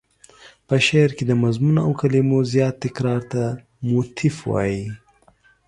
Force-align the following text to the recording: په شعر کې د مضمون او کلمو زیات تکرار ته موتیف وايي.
په 0.67 0.75
شعر 0.87 1.11
کې 1.17 1.23
د 1.27 1.31
مضمون 1.43 1.75
او 1.85 1.91
کلمو 2.01 2.39
زیات 2.53 2.75
تکرار 2.83 3.21
ته 3.31 3.43
موتیف 3.89 4.35
وايي. 4.51 4.85